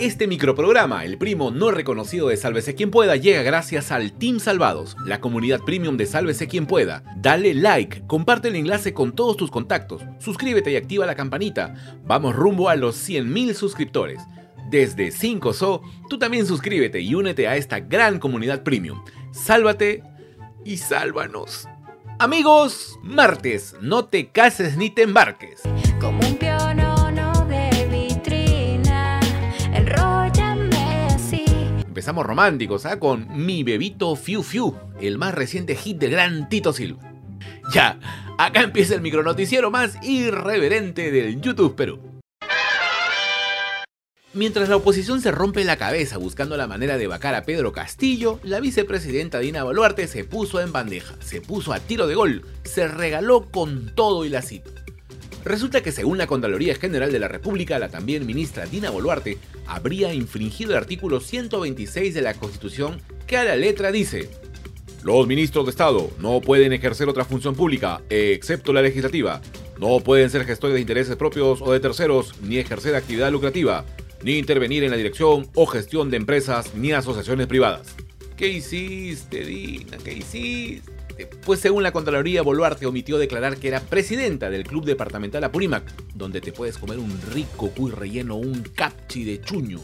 [0.00, 4.96] Este microprograma, el primo no reconocido de Sálvese quien pueda, llega gracias al Team Salvados,
[5.04, 7.02] la comunidad premium de Sálvese quien pueda.
[7.18, 11.74] Dale like, comparte el enlace con todos tus contactos, suscríbete y activa la campanita.
[12.02, 14.22] Vamos rumbo a los 100.000 suscriptores.
[14.70, 19.04] Desde 5SO, tú también suscríbete y únete a esta gran comunidad premium.
[19.32, 20.02] Sálvate
[20.64, 21.68] y sálvanos.
[22.18, 25.60] Amigos, martes, no te cases ni te embarques.
[32.00, 32.98] Empezamos románticos, ¿ah?
[32.98, 37.12] Con Mi Bebito Fiu Fiu, el más reciente hit del gran Tito Silva.
[37.74, 38.00] Ya,
[38.38, 42.00] acá empieza el micronoticiero más irreverente del YouTube Perú.
[44.32, 48.40] Mientras la oposición se rompe la cabeza buscando la manera de vacar a Pedro Castillo,
[48.44, 52.88] la vicepresidenta Dina Boluarte se puso en bandeja, se puso a tiro de gol, se
[52.88, 54.70] regaló con todo y la cita.
[55.44, 60.12] Resulta que según la Contraloría General de la República, la también ministra Dina Boluarte habría
[60.12, 64.28] infringido el artículo 126 de la Constitución que a la letra dice
[65.02, 69.40] Los ministros de Estado no pueden ejercer otra función pública, excepto la legislativa.
[69.78, 73.86] No pueden ser gestores de intereses propios o de terceros, ni ejercer actividad lucrativa,
[74.22, 77.94] ni intervenir en la dirección o gestión de empresas ni asociaciones privadas.
[78.36, 79.96] ¿Qué hiciste, Dina?
[80.04, 80.99] ¿Qué hiciste?
[81.44, 86.40] Pues según la Contraloría, Boluarte omitió declarar que era presidenta del Club Departamental Apurímac, donde
[86.40, 89.80] te puedes comer un rico cuy relleno un capchi de chuño.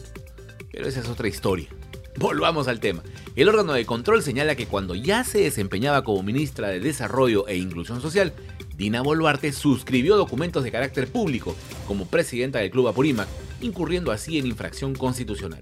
[0.71, 1.67] Pero esa es otra historia.
[2.17, 3.03] Volvamos al tema.
[3.35, 7.57] El órgano de control señala que cuando ya se desempeñaba como ministra de Desarrollo e
[7.57, 8.33] Inclusión Social,
[8.75, 11.55] Dina Boluarte suscribió documentos de carácter público
[11.87, 13.27] como presidenta del Club Apurímac,
[13.61, 15.61] incurriendo así en infracción constitucional.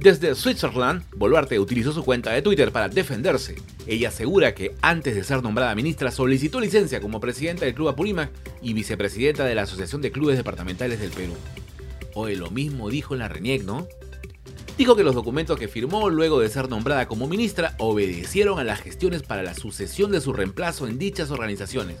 [0.00, 3.56] Desde Switzerland, Boluarte utilizó su cuenta de Twitter para defenderse.
[3.86, 8.30] Ella asegura que antes de ser nombrada ministra solicitó licencia como presidenta del Club Apurímac
[8.62, 11.34] y vicepresidenta de la Asociación de Clubes Departamentales del Perú.
[12.14, 13.86] Oye, lo mismo dijo en la RENIEC, ¿no?
[14.78, 18.80] Dijo que los documentos que firmó luego de ser nombrada como ministra obedecieron a las
[18.80, 21.98] gestiones para la sucesión de su reemplazo en dichas organizaciones.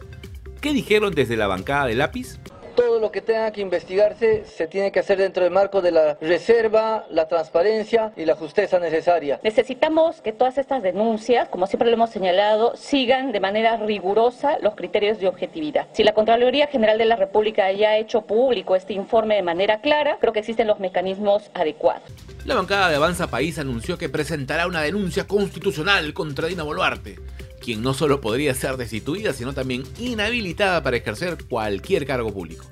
[0.62, 2.38] ¿Qué dijeron desde la bancada de lápiz?
[2.70, 6.16] Todo lo que tenga que investigarse se tiene que hacer dentro del marco de la
[6.20, 9.40] reserva, la transparencia y la justeza necesaria.
[9.42, 14.74] Necesitamos que todas estas denuncias, como siempre lo hemos señalado, sigan de manera rigurosa los
[14.74, 15.86] criterios de objetividad.
[15.92, 19.80] Si la Contraloría General de la República ya ha hecho público este informe de manera
[19.80, 22.02] clara, creo que existen los mecanismos adecuados.
[22.44, 27.18] La bancada de Avanza País anunció que presentará una denuncia constitucional contra Dina Boluarte
[27.60, 32.66] quien no solo podría ser destituida, sino también inhabilitada para ejercer cualquier cargo público.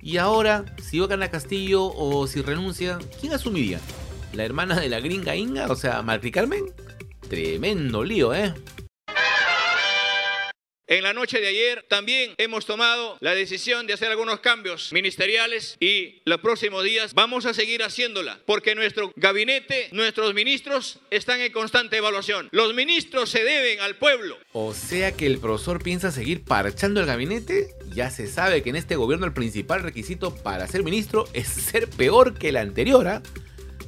[0.00, 3.78] Y ahora, si va a Castillo o si renuncia, ¿quién asumiría?
[4.32, 5.66] ¿La hermana de la gringa Inga?
[5.70, 6.64] O sea, Martí Carmen.
[7.28, 8.52] Tremendo lío, ¿eh?
[10.92, 15.78] En la noche de ayer también hemos tomado la decisión de hacer algunos cambios ministeriales
[15.80, 21.50] y los próximos días vamos a seguir haciéndola porque nuestro gabinete, nuestros ministros están en
[21.50, 22.50] constante evaluación.
[22.52, 24.36] Los ministros se deben al pueblo.
[24.52, 27.68] O sea que el profesor piensa seguir parchando el gabinete.
[27.94, 31.88] Ya se sabe que en este gobierno el principal requisito para ser ministro es ser
[31.88, 33.22] peor que el anterior, ¿ah?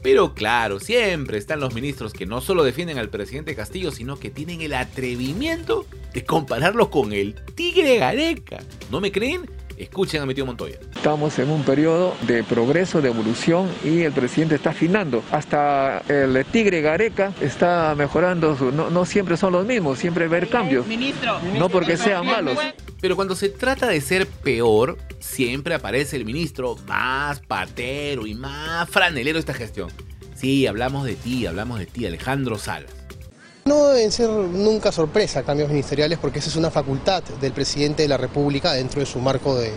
[0.05, 4.29] Pero claro, siempre están los ministros que no solo defienden al presidente Castillo, sino que
[4.29, 8.59] tienen el atrevimiento de compararlo con el Tigre Gareca.
[8.91, 9.49] ¿No me creen?
[9.79, 10.79] Escuchen a mi tío Montoya.
[10.95, 15.25] Estamos en un periodo de progreso, de evolución y el presidente está afinando.
[15.33, 18.59] Hasta el tigre Gareca está mejorando.
[18.59, 20.87] Su, no, no, siempre son los mismos, siempre ver cambios.
[20.87, 22.59] Ministro, no porque sean malos.
[23.05, 28.89] Pero cuando se trata de ser peor, siempre aparece el ministro más patero y más
[28.89, 29.91] franelero de esta gestión.
[30.35, 32.91] Sí, hablamos de ti, hablamos de ti, Alejandro Salas.
[33.67, 38.09] No deben ser nunca sorpresa cambios ministeriales porque esa es una facultad del presidente de
[38.09, 39.71] la República dentro de su marco de,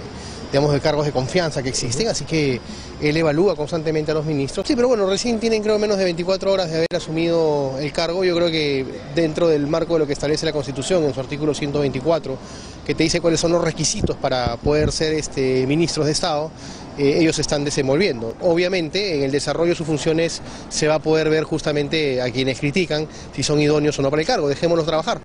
[0.52, 2.60] digamos, de cargos de confianza que existen, así que
[3.02, 4.66] él evalúa constantemente a los ministros.
[4.66, 8.24] Sí, pero bueno, recién tienen creo menos de 24 horas de haber asumido el cargo,
[8.24, 11.54] yo creo que dentro del marco de lo que establece la Constitución en su artículo
[11.54, 12.38] 124,
[12.86, 16.52] que te dice cuáles son los requisitos para poder ser este, ministros de Estado,
[16.98, 18.36] eh, ellos están desenvolviendo.
[18.42, 22.60] Obviamente, en el desarrollo de sus funciones se va a poder ver justamente a quienes
[22.60, 24.48] critican si son idóneos o no para el cargo.
[24.48, 25.22] Dejémoslos trabajar.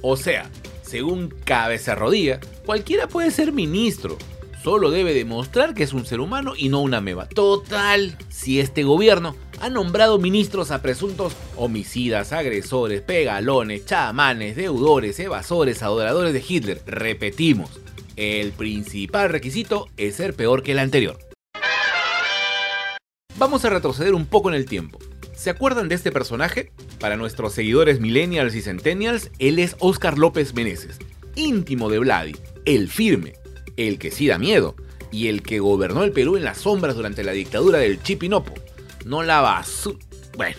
[0.00, 0.48] O sea,
[0.82, 4.18] según Cabeza Rodilla, cualquiera puede ser ministro.
[4.62, 7.28] Solo debe demostrar que es un ser humano y no una meba.
[7.28, 15.82] Total, si este gobierno ha nombrado ministros a presuntos homicidas, agresores, pegalones, chamanes, deudores, evasores,
[15.82, 17.70] adoradores de Hitler, repetimos,
[18.16, 21.18] el principal requisito es ser peor que el anterior.
[23.36, 24.98] Vamos a retroceder un poco en el tiempo.
[25.34, 26.72] ¿Se acuerdan de este personaje?
[27.00, 30.98] Para nuestros seguidores millennials y centennials, él es Oscar López Meneses,
[31.34, 33.34] íntimo de Vladi, el firme,
[33.76, 34.74] el que sí da miedo,
[35.10, 38.52] y el que gobernó el Perú en las sombras durante la dictadura del Chipinopo.
[39.04, 39.98] No la basura.
[40.36, 40.58] Bueno.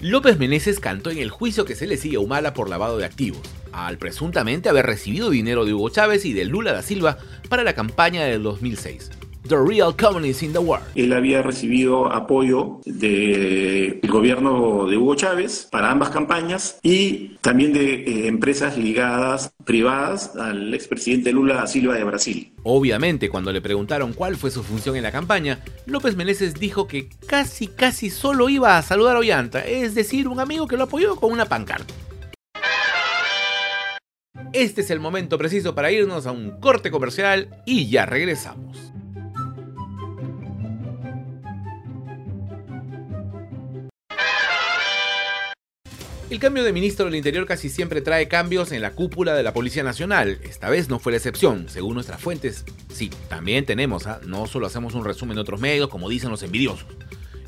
[0.00, 3.04] López Meneses cantó en el juicio que se le sigue a Humala por lavado de
[3.04, 7.18] activos, al presuntamente haber recibido dinero de Hugo Chávez y de Lula da Silva
[7.50, 9.10] para la campaña del 2006.
[9.48, 10.86] The Real Communists in the World.
[10.94, 17.94] Él había recibido apoyo del gobierno de Hugo Chávez para ambas campañas y también de
[17.94, 22.52] eh, empresas ligadas privadas al expresidente Lula da Silva de Brasil.
[22.62, 27.08] Obviamente, cuando le preguntaron cuál fue su función en la campaña, López Meneses dijo que
[27.26, 31.16] casi casi solo iba a saludar a Ollanta, es decir, un amigo que lo apoyó
[31.16, 31.94] con una pancarta.
[34.52, 38.92] Este es el momento preciso para irnos a un corte comercial y ya regresamos.
[46.30, 49.52] El cambio de ministro del Interior casi siempre trae cambios en la cúpula de la
[49.52, 50.38] Policía Nacional.
[50.44, 52.64] Esta vez no fue la excepción, según nuestras fuentes.
[52.88, 54.20] Sí, también tenemos, ¿ah?
[54.24, 56.86] no solo hacemos un resumen de otros medios, como dicen los envidiosos.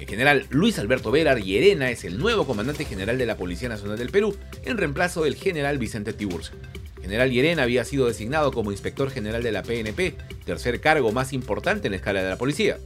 [0.01, 3.99] El general Luis Alberto Vera Llerena es el nuevo comandante general de la Policía Nacional
[3.99, 6.57] del Perú, en reemplazo del general Vicente Tiburcio.
[7.01, 11.87] General Llerena había sido designado como inspector general de la PNP, tercer cargo más importante
[11.87, 12.79] en la escala de la policía.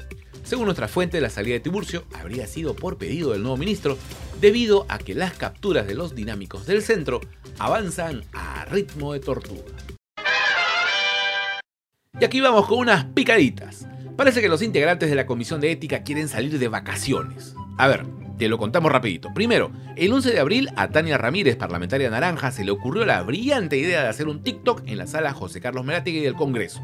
[0.44, 3.96] Según nuestra fuente, la salida de Tiburcio habría sido por pedido del nuevo ministro,
[4.40, 7.20] debido a que las capturas de los dinámicos del centro
[7.58, 9.62] avanzan a ritmo de tortuga.
[12.18, 13.86] Y aquí vamos con unas picaditas.
[14.16, 17.54] Parece que los integrantes de la Comisión de Ética quieren salir de vacaciones.
[17.76, 18.06] A ver,
[18.38, 19.32] te lo contamos rapidito.
[19.34, 23.76] Primero, el 11 de abril a Tania Ramírez, parlamentaria naranja, se le ocurrió la brillante
[23.76, 26.80] idea de hacer un TikTok en la sala José Carlos Merategui del Congreso.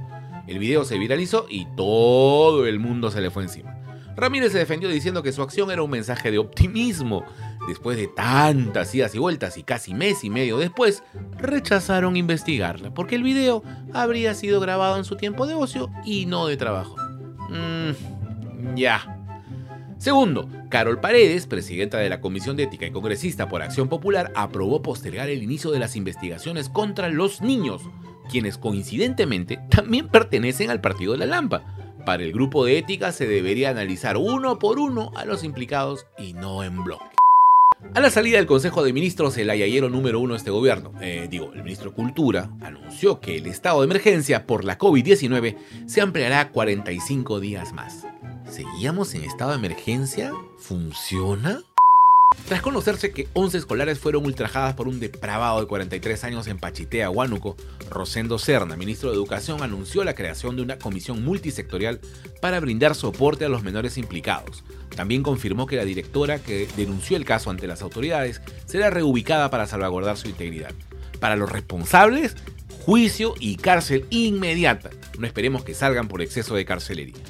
[0.47, 3.77] El video se viralizó y todo el mundo se le fue encima.
[4.17, 7.25] Ramírez se defendió diciendo que su acción era un mensaje de optimismo.
[7.69, 11.03] Después de tantas idas y vueltas y casi mes y medio después,
[11.39, 13.63] rechazaron investigarla porque el video
[13.93, 16.97] habría sido grabado en su tiempo de ocio y no de trabajo.
[17.49, 19.19] Mmm, ya.
[19.99, 24.83] Segundo, Carol Paredes, presidenta de la Comisión de Ética y congresista por Acción Popular, aprobó
[24.83, 27.83] postergar el inicio de las investigaciones contra los niños,
[28.29, 31.82] quienes coincidentemente también pertenecen al Partido de la Lampa.
[32.05, 36.33] Para el grupo de ética se debería analizar uno por uno a los implicados y
[36.33, 37.17] no en bloque.
[37.95, 41.27] A la salida del Consejo de Ministros, el ayayero número uno de este gobierno, eh,
[41.31, 45.57] digo, el ministro Cultura, anunció que el estado de emergencia por la COVID-19
[45.87, 48.07] se ampliará a 45 días más.
[48.49, 50.33] ¿Seguíamos en estado de emergencia?
[50.59, 51.61] ¿Funciona?
[52.47, 57.09] Tras conocerse que 11 escolares fueron ultrajadas por un depravado de 43 años en Pachitea,
[57.09, 57.57] Huánuco,
[57.89, 62.01] Rosendo Serna, ministro de Educación, anunció la creación de una comisión multisectorial
[62.41, 64.65] para brindar soporte a los menores implicados.
[64.95, 69.67] También confirmó que la directora que denunció el caso ante las autoridades será reubicada para
[69.67, 70.75] salvaguardar su integridad.
[71.21, 72.37] Para los responsables,
[72.85, 74.91] juicio y cárcel inmediata.
[75.19, 77.23] No esperemos que salgan por exceso de carcelería.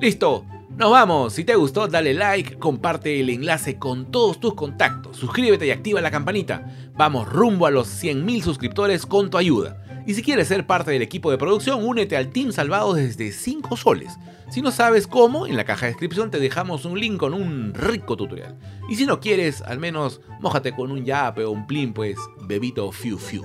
[0.00, 1.34] Listo, nos vamos.
[1.34, 6.00] Si te gustó, dale like, comparte el enlace con todos tus contactos, suscríbete y activa
[6.00, 6.90] la campanita.
[6.94, 9.82] Vamos rumbo a los 100.000 suscriptores con tu ayuda.
[10.06, 13.76] Y si quieres ser parte del equipo de producción, únete al Team Salvado desde 5
[13.76, 14.18] soles.
[14.50, 17.72] Si no sabes cómo, en la caja de descripción te dejamos un link con un
[17.74, 18.58] rico tutorial.
[18.88, 22.90] Y si no quieres, al menos mójate con un yape o un plin, pues bebito
[22.90, 23.44] fiu fiu.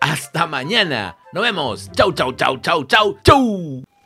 [0.00, 1.16] Hasta mañana.
[1.32, 1.90] Nos vemos.
[1.92, 3.97] Chau, chau, chau, chau, chau, chau.